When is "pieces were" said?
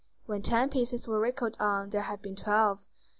0.71-1.19